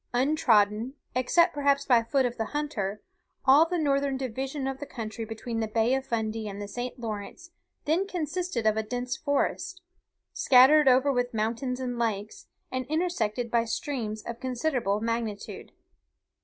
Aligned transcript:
Untrodden, 0.15 0.95
except 1.13 1.53
perhaps 1.53 1.85
by 1.85 2.01
the 2.01 2.07
foot 2.09 2.25
of 2.25 2.35
the 2.35 2.45
hunter, 2.57 3.03
all 3.45 3.67
the 3.69 3.77
northern 3.77 4.17
division 4.17 4.65
of 4.65 4.79
the 4.79 4.87
country 4.87 5.25
between 5.25 5.59
the 5.59 5.67
Bay 5.67 5.93
of 5.93 6.03
Fundy 6.07 6.47
and 6.47 6.59
the 6.59 6.67
St. 6.67 6.97
Lawrence 6.99 7.51
then 7.85 8.07
consisted 8.07 8.65
of 8.65 8.75
a 8.77 8.81
dense 8.81 9.15
forest, 9.15 9.83
scattered 10.33 10.87
over 10.87 11.11
with 11.11 11.35
mountains 11.35 11.79
and 11.79 11.99
lakes, 11.99 12.47
and 12.71 12.87
intersected 12.87 13.51
by 13.51 13.63
streams 13.63 14.23
of 14.23 14.39
considerable 14.39 15.01
magnitude. 15.01 15.71